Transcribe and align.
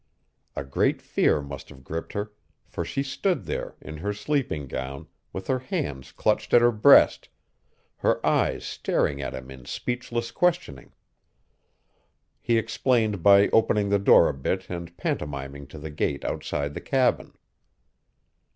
A 0.55 0.63
great 0.63 0.99
fear 0.99 1.43
must 1.43 1.69
have 1.69 1.83
gripped 1.83 2.13
her, 2.13 2.31
for 2.65 2.83
she 2.83 3.03
stood 3.03 3.45
there 3.45 3.75
in 3.79 3.97
her 3.97 4.13
sleeping 4.13 4.65
gown 4.65 5.05
with 5.31 5.45
her 5.45 5.59
hands 5.59 6.11
clutched 6.11 6.55
at 6.55 6.59
her 6.63 6.71
breast, 6.71 7.29
her 7.97 8.25
eyes 8.25 8.65
staring 8.65 9.21
at 9.21 9.35
him 9.35 9.51
in 9.51 9.65
speechless 9.65 10.31
questioning. 10.31 10.91
He 12.41 12.57
explained 12.57 13.21
by 13.21 13.49
opening 13.49 13.89
the 13.89 13.99
door 13.99 14.27
a 14.27 14.33
bit 14.33 14.71
and 14.71 14.97
pantomiming 14.97 15.67
to 15.67 15.77
the 15.77 15.91
gate 15.91 16.25
outside 16.25 16.73
the 16.73 16.81
cabin. 16.81 17.35